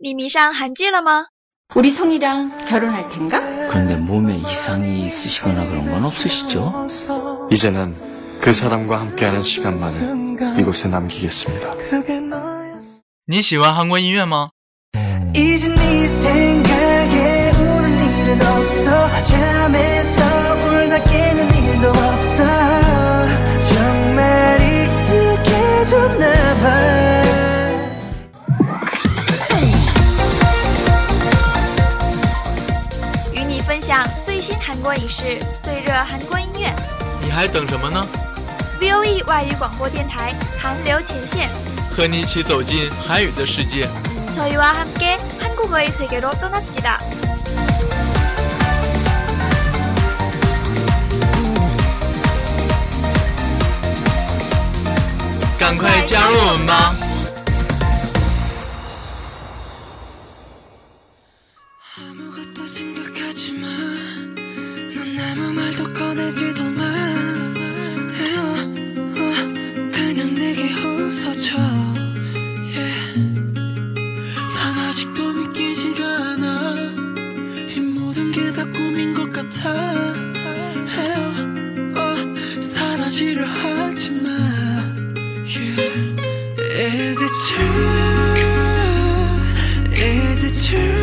[0.00, 1.25] 你迷上韩剧了吗？
[1.75, 3.39] 우리 성이랑 결혼할 텐가?
[3.69, 6.87] 그런데 몸에 이상이 있으시거나 그런 건 없으시죠?
[7.51, 11.75] 이제는 그 사람과 함께하는 시간만을 이곳에 남기겠습니다.
[13.27, 14.49] 你喜欢韩国音乐吗？
[15.33, 20.21] 이제 네 생각에 우는 일은 없어 잠에서
[20.67, 22.43] 울다 깨는 일도 없어
[23.73, 26.25] 정말 익숙해졌나
[26.57, 26.99] 봐
[34.86, 36.72] 国影视、最热韩国音乐。
[37.20, 38.06] 你还等什么呢？
[38.80, 41.48] VOE 外语广播电台韩流前线，
[41.90, 43.88] 和你一起走进韩语的世界。
[44.36, 47.00] 저희와 함께 한국어의 세계로 떠납시다.
[55.58, 56.94] 赶快加入我们吧！
[78.61, 79.73] 다 꿈인 것 같아.
[80.99, 81.19] 에어,
[81.97, 82.15] 어,
[82.61, 84.29] 사라지려 하지 마.
[85.47, 86.15] Yeah.
[86.59, 88.35] Is it true?
[89.91, 91.00] Is it true?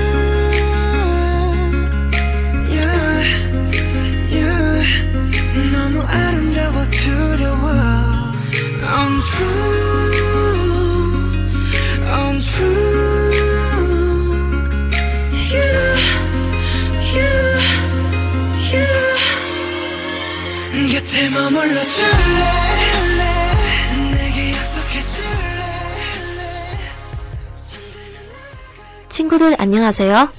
[29.28, 30.30] 친구들 안녕하세요.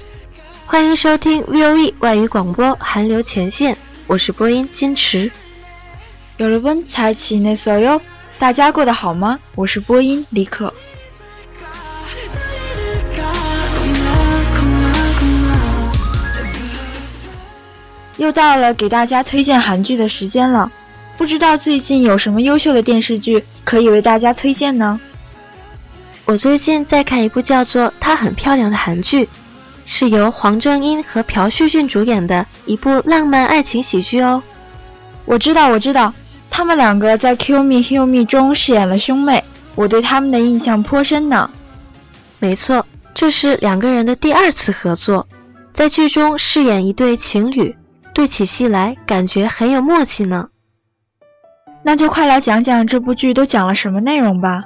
[0.66, 5.30] 欢迎收听 VOE 外语广播韩流前线，我是播音金池。
[6.38, 8.00] 여러분 잘 지냈어요?
[8.38, 9.38] 大家过得好吗？
[9.54, 10.72] 我是播音李可。
[18.16, 20.70] 又到了给大家推荐韩剧的时间了，
[21.16, 25.00] 不知道最近有什么优秀的电视剧可以为大家推荐呢？
[26.29, 29.27] 我最近在看一部叫做《她很漂亮》的韩剧，
[29.87, 34.43] 是由黄正英和朴叙俊主演的一部浪漫爱情喜剧哦。
[35.25, 36.13] 我知道，我知道，
[36.47, 41.49] 他们两个在《Kill Me Heal Me》中饰演了兄妹，我对他们的印象颇深呢。
[42.37, 42.85] 没错，
[43.15, 45.27] 这是两个人的第二次合作，
[45.73, 47.75] 在剧中饰演一对情侣，
[48.13, 50.49] 对起戏来感觉很有默契呢。
[51.81, 54.65] 那就快来讲讲这部剧都讲了什么内容吧。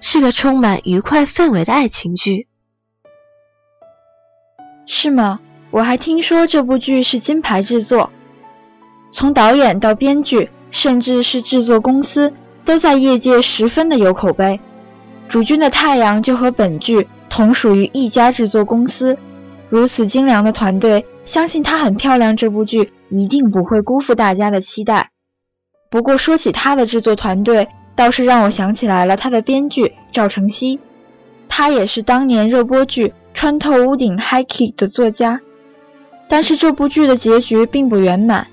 [0.00, 2.48] 是个充满愉快氛围的爱情剧，
[4.86, 5.40] 是吗？
[5.70, 8.10] 我还听说这部剧是金牌制作，
[9.12, 12.32] 从导演到编剧，甚至是制作公司，
[12.64, 14.58] 都在业界十分的有口碑。
[15.28, 19.16] 主君的太阳就和本剧同属于一家制作公司，
[19.68, 25.10] 如此精良的团队，相信她很漂亮这部剧一定不会辜负大家的期待。
[25.88, 27.68] 不过说起他的制作团队，
[28.00, 30.80] 倒是让我想起来了他的编剧赵成熙，
[31.50, 35.38] 他也是当年热播剧《穿透屋顶 High Kick》的作家。
[36.26, 38.46] 但是这部剧的结局并不圆满，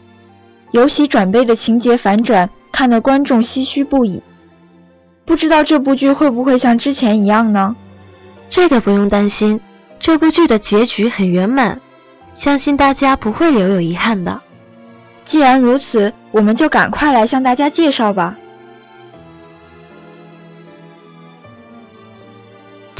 [0.71, 4.21] 由喜转悲的情节反转，看得观众唏嘘不已。
[5.23, 7.73] 不知道这部剧会不会像之前一样呢？
[8.49, 9.61] 这个不用担心，
[9.97, 11.79] 这部剧的结局很圆满，
[12.35, 14.41] 相信大家不会留有遗憾的。
[15.23, 18.35] 既然如此，我们就赶快来向大家介绍吧。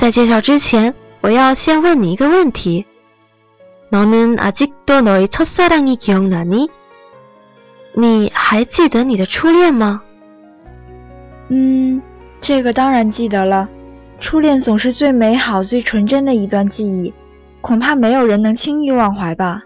[0.07, 2.87] 在介绍之前，我要先问你一个问题：
[3.91, 6.69] 너는아직도너의첫사랑이기억나니？
[7.95, 10.03] 你还记得你的初恋吗？
[11.49, 12.01] 嗯，
[12.41, 13.69] 这个当然记得了。
[14.19, 17.13] 初恋总是最美好、最纯真的一段记忆，
[17.61, 19.63] 恐怕没有人能轻易忘怀吧。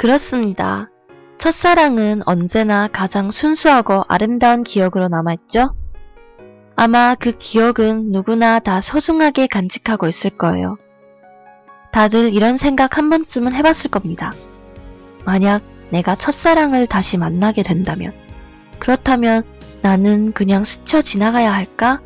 [0.00, 0.88] 그렇습니다.
[1.36, 5.74] 첫사랑은 언제나 가장 순수하고 아름다운 기억으로 남아있죠?
[6.74, 10.78] 아마 그 기억은 누구나 다 소중하게 간직하고 있을 거예요.
[11.92, 14.32] 다들 이런 생각 한 번쯤은 해봤을 겁니다.
[15.26, 18.14] 만약 내가 첫사랑을 다시 만나게 된다면,
[18.78, 19.42] 그렇다면
[19.82, 22.00] 나는 그냥 스쳐 지나가야 할까?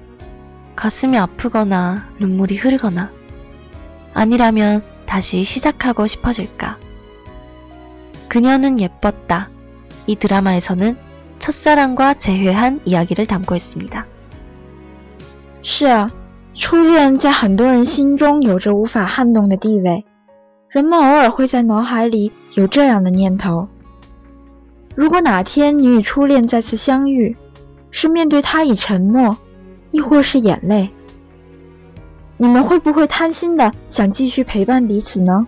[0.74, 3.12] 가슴이 아프거나 눈물이 흐르거나,
[4.14, 6.82] 아니라면 다시 시작하고 싶어질까?
[8.33, 9.47] 그녀는 예뻤다.
[10.07, 10.95] 이 드라마에서는
[11.39, 14.05] 첫사랑과 재회한 이야기를 담고 있습니다.
[15.61, 16.09] 是啊，
[16.53, 20.05] 初恋在很多人心中有着无法撼动的地位，
[20.69, 23.67] 人们偶尔会在脑海里有这样的念头：
[24.95, 27.37] 如果哪天你与初恋再次相遇，
[27.91, 29.37] 是面对他以沉默，
[29.91, 30.89] 亦或是眼泪，
[32.37, 35.47] 你们会不会贪心的想继续陪伴彼此呢？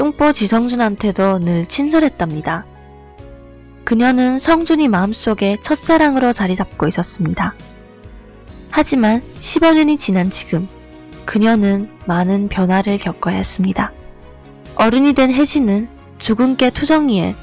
[0.00, 2.64] 똥보 지성준한테도 늘 친절했답니다.
[3.84, 7.52] 그녀는 성준이 마음속에 첫사랑으로 자리 잡고 있었습니다.
[8.70, 10.66] 하지만 15년이 지난 지금
[11.26, 13.92] 그녀는 많은 변화를 겪어야 했습니다.
[14.76, 15.90] 어른이 된 혜진은
[16.56, 17.34] 게 투정이에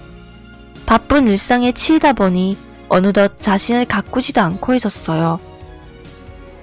[0.88, 2.58] 바쁜 일상에 치이다 보니
[2.90, 5.40] 어느덧 자신을 가꾸지도 않고 있었어요.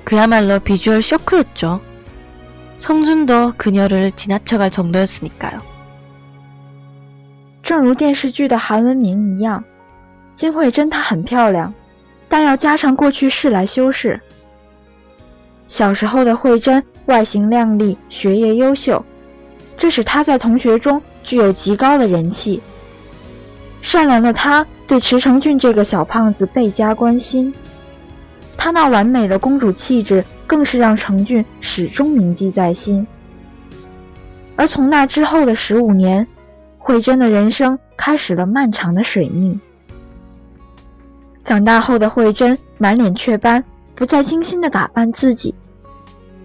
[0.02, 1.80] 그야말로 비주얼 쇼크였죠.
[2.78, 5.73] 성준도 그녀를 지나쳐갈 정도였으니까요.
[7.74, 9.64] 正如电视剧的韩文名一样，
[10.36, 11.74] 金惠珍她很漂亮，
[12.28, 14.20] 但要加上过去式来修饰。
[15.66, 19.04] 小时候的惠珍外形靓丽，学业优秀，
[19.76, 22.62] 这使她在同学中具有极高的人气。
[23.82, 27.52] 善良的她对池成俊这个小胖子倍加关心，
[28.56, 33.04] 她那完美的公主气质更是让成俊始终铭记在心。
[34.54, 36.28] 而从那之后的十五年，
[36.83, 39.59] 惠珍的人生开始了漫长的水逆。
[41.45, 43.63] 长大后的惠珍满脸雀斑。
[43.95, 45.53] 不再精心的打扮自己，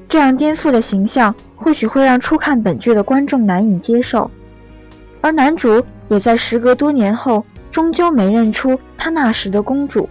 [0.08, 4.32] 这样颠覆的形象或许会让初看本剧的观众难以接受，
[5.20, 10.08] 而男主也在时隔多年后终究没认出他那时的公主，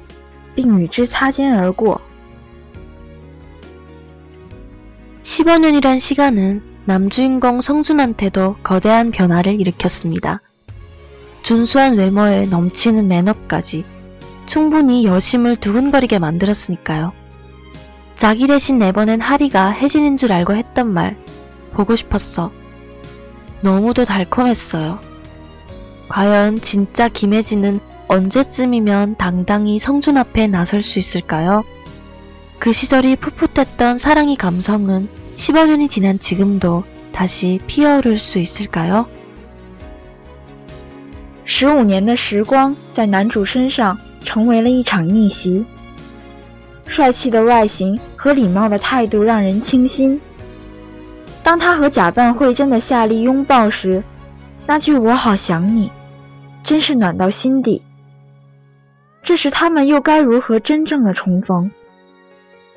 [0.55, 1.99] 并与之擦肩而过。
[5.25, 10.40] 15년이란 시간은 남주인공 성준한테도 거대한 변화를 일으켰습니다.
[11.42, 13.84] 준수한 외모에 넘치는 매너까지
[14.46, 17.12] 충분히 여심을 두근거리게 만들었으니까요.
[18.16, 21.18] 자기 대신 내보낸 하리가 혜진인 줄 알고 했던 말
[21.72, 22.52] 보고 싶었어.
[23.60, 24.98] 너무도 달콤했어요.
[26.08, 31.64] 과연 진짜 김혜진은 언제쯤이면 당당히 성준 앞에 나설 수 있을까요?
[32.58, 39.05] 그 시절이 풋풋했던 사랑의 감성은 15년이 지난 지금도 다시 피어오를 수 있을까요?
[41.45, 45.65] 十五年的时光在男主身上成为了一场逆袭。
[46.85, 50.19] 帅气的外形和礼貌的态度让人倾心。
[51.41, 54.03] 当他和假扮慧珍的夏丽拥抱时，
[54.65, 55.89] 那句“我好想你”，
[56.63, 57.81] 真是暖到心底。
[59.21, 61.71] 这时他们又该如何真正的重逢？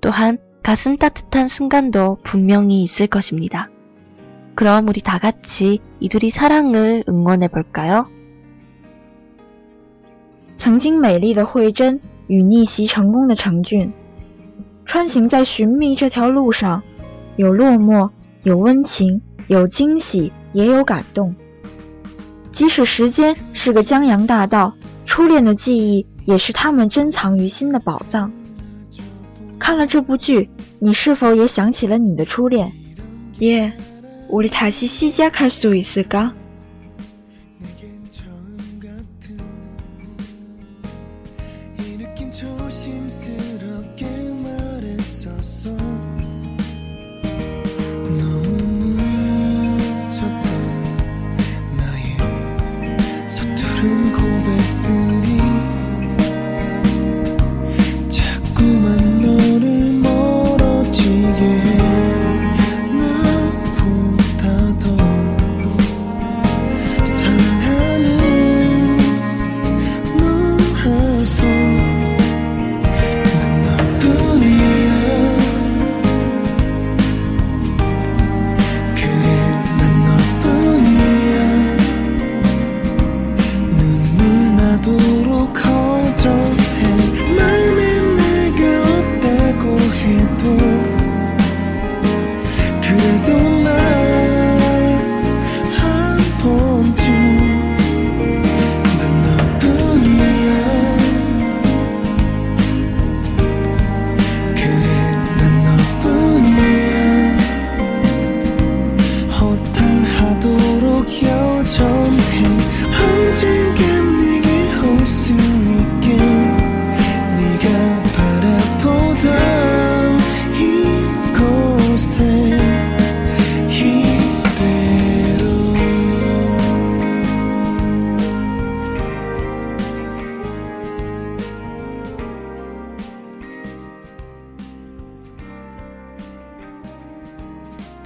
[0.00, 3.68] 또한 가슴 따뜻한 순간도 분명히 있을 것입니다.
[4.54, 8.06] 그럼 우리 다 같이 이둘이 사랑을 응원해 볼까요?
[10.56, 13.92] 曾经美丽的慧珍与逆袭成功的成俊，
[14.84, 16.82] 穿行在寻觅这条路上，
[17.36, 18.10] 有落寞，
[18.42, 21.34] 有温情，有惊喜，也有感动。
[22.50, 24.72] 即使时间是个江洋大盗，
[25.04, 28.32] 初恋的记忆也是他们珍藏于心的宝藏。
[29.60, 32.72] 看了这部剧，你是否也想起了你的初恋？
[33.38, 33.72] 耶，
[34.30, 36.32] 우리다시시작할수있을까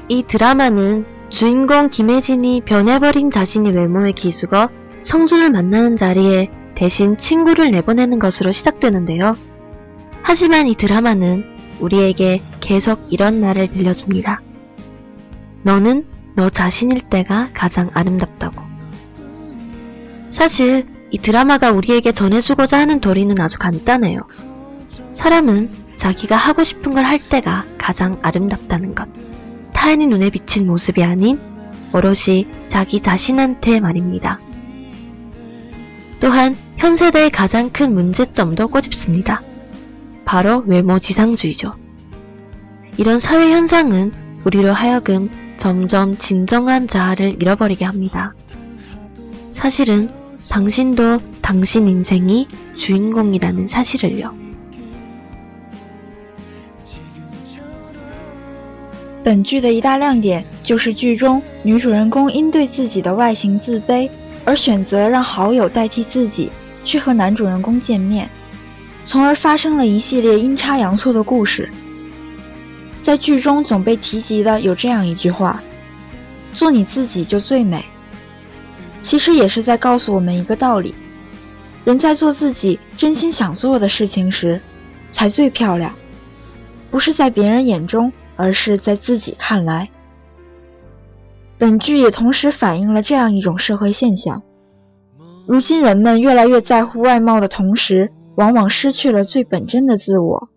[0.07, 4.69] 이 드라마는 주인공 김혜진이 변해버린 자신의 외모에 기죽어
[5.03, 9.35] 성준을 만나는 자리에 대신 친구를 내보내는 것으로 시작되는데요.
[10.21, 11.45] 하지만 이 드라마는
[11.79, 14.41] 우리에게 계속 이런 말을 들려줍니다.
[15.63, 18.62] 너는 너 자신일 때가 가장 아름답다고.
[20.31, 24.21] 사실 이 드라마가 우리에게 전해주고자 하는 도리는 아주 간단해요.
[25.13, 29.07] 사람은 자기가 하고 싶은 걸 할 때가 가장 아름답다는 것.
[29.75, 31.39] 타인의 눈에 비친 모습이 아닌
[31.94, 34.39] 오롯이 자기 자신한테 말입니다.
[36.20, 39.41] 또한 현 세대의 가장 큰 문제점도 꼬집습니다.
[40.24, 41.75] 바로 외모 지상주의죠.
[42.98, 44.12] 이런 사회 현상은
[44.46, 48.34] 우리로 하여금 점점 진정한 자아를 잃어버리게 합니다.
[49.53, 50.10] 사실은
[50.50, 54.45] 당신도 당신 인생이 주인공이라는 사실을요.
[59.25, 64.08] 本剧的一大亮点就是剧中女主人公因对自己的外形自卑，
[64.44, 66.51] 而选择让好友代替自己
[66.84, 68.29] 去和男主人公见面，
[69.03, 71.67] 从而发生了一系列阴差阳错的故事。
[73.01, 75.60] 在剧中总被提及的有这样一句话
[76.53, 77.84] ：“做你自己就最美。”
[79.01, 80.94] 其实也是在告诉我们一个道理：
[81.84, 84.62] 人在做自己真心想做的事情时，
[85.10, 85.91] 才最漂亮，
[86.91, 88.13] 不是在别人眼中。
[88.36, 89.89] 而是在自己看来，
[91.58, 94.44] 本剧也同时反映了这样一种社会现象：
[95.48, 100.50] 如今人们越来越在乎外貌的同时，往往失去了最本真的自我。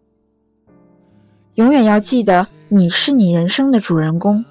[1.55, 4.45] 永远要记得，你是你人生的主人公。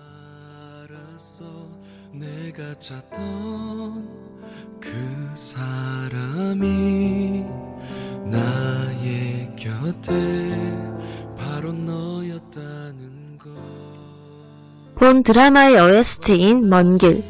[15.07, 17.23] 본 드라마의 OST인 먼 길.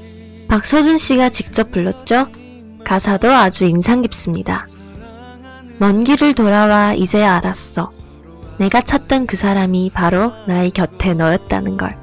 [0.48, 2.26] 박서준 씨가 직접 불렀죠?
[2.84, 4.66] 가사도 아주 인상 깊습니다.
[5.78, 7.92] 먼 길을 돌아와 이제야 알았어.
[8.58, 11.96] 내가 찾던 그 사람이 바로 나의 곁에 너였다는 걸.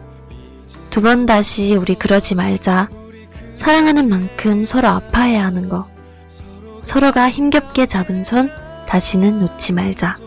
[0.91, 2.89] 두 번 다시 우리 그러지 말자.
[3.57, 5.89] 사랑하는 만큼 서로 아파해야 하는 거.
[6.85, 8.49] 서로가 힘겹게 잡은 손
[8.87, 10.19] 다시는 놓지 말자.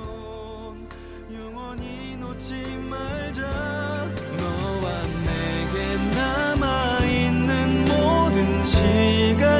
[8.67, 9.56] 七个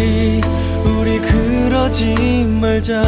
[0.00, 0.40] 다시
[0.84, 3.02] 우리 그러지 말자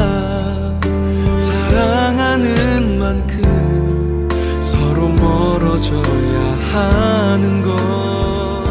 [1.38, 4.28] 사랑하는 만큼
[4.61, 8.66] 서로 멀어져야 하는 건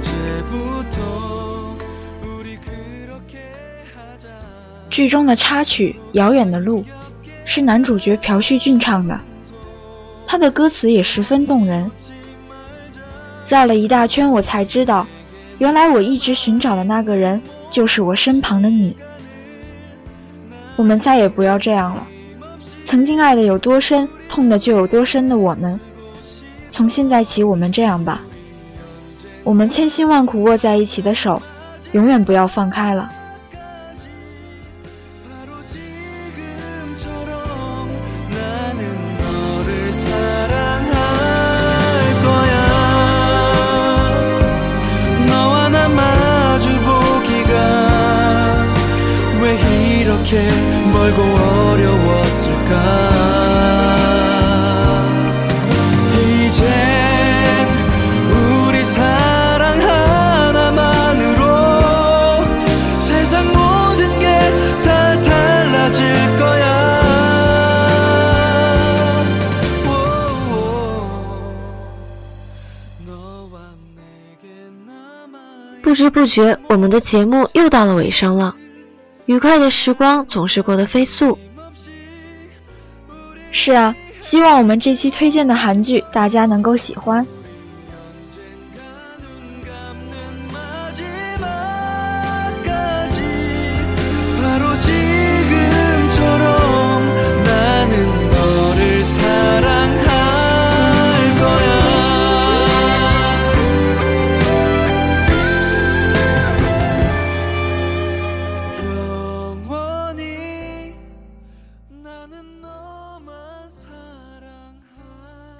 [0.00, 0.98] 이제부터
[2.22, 3.20] 우리 그러
[4.90, 6.80] 剧中的插曲《遥远的路》
[7.44, 9.20] 是男主角朴叙俊唱的，
[10.26, 11.90] 他的歌词也十分动人。
[13.48, 15.06] 绕了一大圈，我才知道，
[15.57, 18.95] 原来我一直寻找的那个人就是我身旁的你。
[20.75, 22.07] 我们再也不要这样了。
[22.85, 25.79] 曾经爱的有多深，痛的就有多深的我们。
[26.69, 28.21] 从现在起，我们这样吧。
[29.43, 31.41] 我们千辛万苦握在一起的手，
[31.93, 33.11] 永远不要放开了。
[75.97, 78.55] 不知不觉，我们的节目又到了尾声了。
[79.25, 81.39] 愉快的时光总是过得飞速，
[83.51, 87.25] 是啊，希望我们这期推荐的韩剧大家能够喜欢。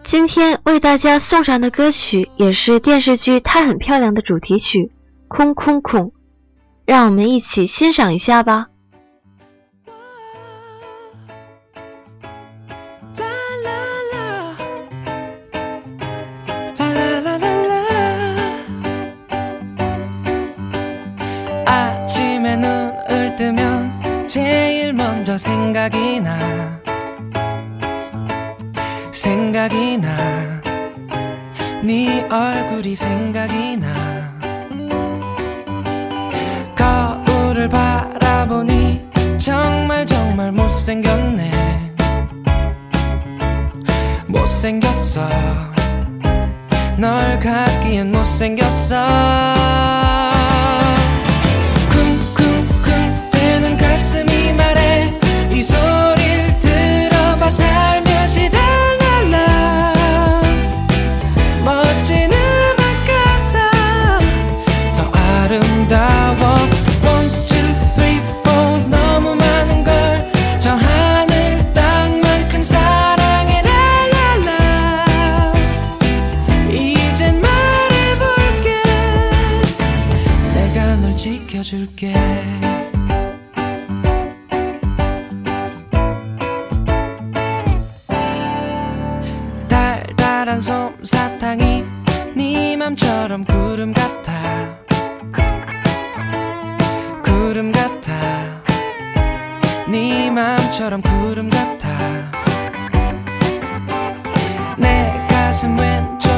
[0.06, 4.78] 今天为大家送上的歌曲也是电视剧《她很漂亮》的主题曲《
[5.28, 6.06] 空空空》，
[6.84, 8.68] 让我们一起欣赏一下吧。
[21.64, 26.82] 아침에 눈을 뜨면 제일 먼저 생각이 나
[29.17, 30.67] 생각이 나
[31.83, 33.87] 네 얼굴이 생각이 나.
[36.75, 41.93] 거울을 바라보니 정말 정말 못생겼네.
[44.27, 45.29] 못생겼어.
[46.97, 49.07] 널 갖기엔 못생겼어.
[51.89, 55.13] 쿵쿵쿵 대는 가슴이 말해.
[55.53, 58.06] 이 소리를 들어봐 살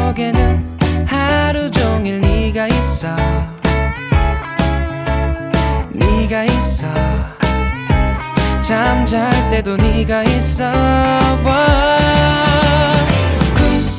[0.09, 3.15] 왼쪽에는 하루 종일 네가 있어.
[5.91, 6.87] 네가 있어.
[8.61, 10.71] 잠잘 때도 네가 있어.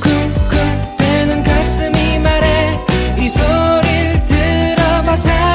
[0.00, 2.78] 쿵쿵쿵 대는 가슴이 말해.
[3.18, 5.49] 이 소리를 들어봐 살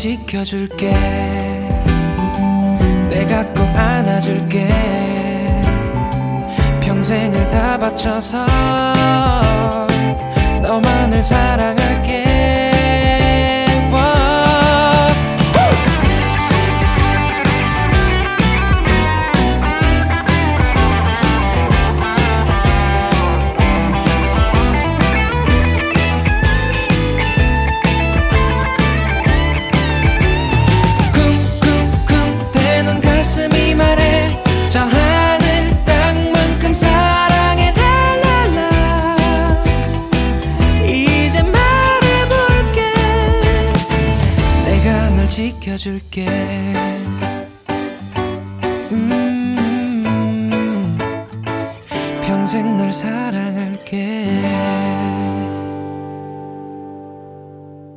[0.00, 0.92] 지켜줄게.
[3.10, 4.66] 내가 꼭 안아줄게.
[6.80, 8.46] 평생을 다 바쳐서
[10.62, 12.59] 너만을 사랑할게
[45.80, 46.26] 안아줄게
[52.26, 54.26] 평생 널 사랑할게